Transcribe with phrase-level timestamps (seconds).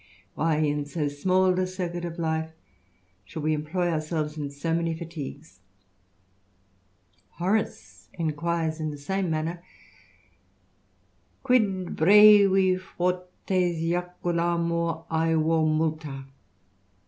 [0.33, 2.49] "Why in so small a circuit of life
[3.23, 5.59] should we employ ourselves in so many fatigues?"
[7.33, 9.63] Horace enquires in the same manner,
[11.43, 13.29] Quid brevi fortes
[13.77, 16.25] jaculamuravo Multa